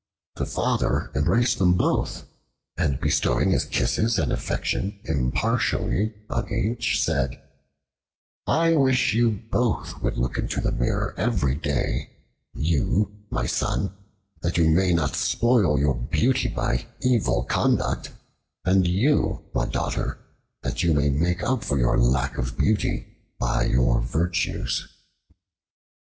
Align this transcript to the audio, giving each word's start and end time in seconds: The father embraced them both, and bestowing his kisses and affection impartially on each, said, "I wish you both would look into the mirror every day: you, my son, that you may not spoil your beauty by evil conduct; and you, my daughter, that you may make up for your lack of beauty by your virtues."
The 0.37 0.47
father 0.47 1.11
embraced 1.13 1.59
them 1.59 1.73
both, 1.77 2.23
and 2.75 2.99
bestowing 2.99 3.51
his 3.51 3.65
kisses 3.65 4.17
and 4.17 4.31
affection 4.31 4.99
impartially 5.03 6.15
on 6.27 6.51
each, 6.51 6.99
said, 6.99 7.39
"I 8.47 8.75
wish 8.75 9.13
you 9.13 9.29
both 9.29 10.01
would 10.01 10.17
look 10.17 10.39
into 10.39 10.59
the 10.59 10.71
mirror 10.71 11.13
every 11.19 11.53
day: 11.53 12.09
you, 12.55 13.11
my 13.29 13.45
son, 13.45 13.95
that 14.41 14.57
you 14.57 14.69
may 14.71 14.91
not 14.91 15.13
spoil 15.15 15.77
your 15.77 15.93
beauty 15.93 16.47
by 16.47 16.87
evil 17.03 17.43
conduct; 17.43 18.11
and 18.65 18.87
you, 18.87 19.43
my 19.53 19.67
daughter, 19.67 20.17
that 20.63 20.81
you 20.81 20.95
may 20.95 21.11
make 21.11 21.43
up 21.43 21.63
for 21.63 21.77
your 21.77 21.99
lack 21.99 22.39
of 22.39 22.57
beauty 22.57 23.05
by 23.39 23.65
your 23.65 24.01
virtues." 24.01 24.87